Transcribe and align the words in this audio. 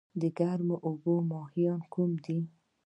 د 0.21 0.23
ګرمو 0.37 0.75
اوبو 0.87 1.13
ماهیان 1.31 1.81
کوم 1.93 2.11
دي؟ 2.23 2.37